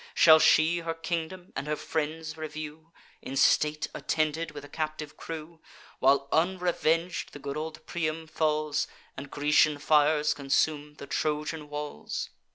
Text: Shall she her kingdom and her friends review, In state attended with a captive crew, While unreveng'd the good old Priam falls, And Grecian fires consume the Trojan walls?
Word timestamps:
Shall 0.15 0.39
she 0.39 0.79
her 0.79 0.95
kingdom 0.95 1.53
and 1.55 1.67
her 1.67 1.75
friends 1.75 2.35
review, 2.35 2.91
In 3.21 3.37
state 3.37 3.87
attended 3.93 4.49
with 4.49 4.65
a 4.65 4.67
captive 4.67 5.15
crew, 5.15 5.59
While 5.99 6.27
unreveng'd 6.31 7.25
the 7.33 7.37
good 7.37 7.55
old 7.55 7.85
Priam 7.85 8.25
falls, 8.25 8.87
And 9.15 9.29
Grecian 9.29 9.77
fires 9.77 10.33
consume 10.33 10.95
the 10.95 11.05
Trojan 11.05 11.69
walls? 11.69 12.31